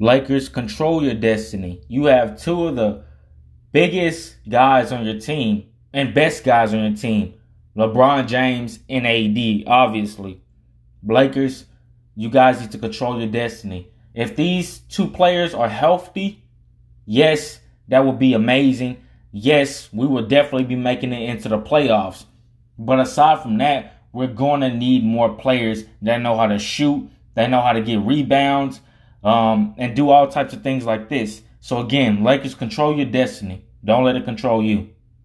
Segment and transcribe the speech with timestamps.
[0.00, 1.80] Lakers, control your destiny.
[1.88, 3.04] You have two of the
[3.72, 7.34] biggest guys on your team and best guys on your team
[7.76, 10.40] LeBron James and AD, obviously.
[11.02, 11.66] Lakers,
[12.14, 13.88] you guys need to control your destiny.
[14.14, 16.44] If these two players are healthy,
[17.04, 17.58] yes,
[17.88, 18.98] that would be amazing.
[19.32, 22.24] Yes, we will definitely be making it into the playoffs.
[22.78, 27.10] But aside from that, we're going to need more players that know how to shoot,
[27.34, 28.80] that know how to get rebounds,
[29.24, 31.42] um, and do all types of things like this.
[31.60, 33.64] So again, Lakers control your destiny.
[33.84, 34.90] Don't let it control you.